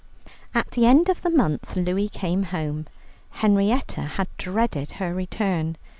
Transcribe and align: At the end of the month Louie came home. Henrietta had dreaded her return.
At 0.55 0.71
the 0.71 0.87
end 0.87 1.09
of 1.09 1.21
the 1.21 1.29
month 1.29 1.75
Louie 1.75 2.09
came 2.09 2.45
home. 2.45 2.87
Henrietta 3.29 4.01
had 4.01 4.29
dreaded 4.39 4.93
her 4.93 5.13
return. 5.13 5.77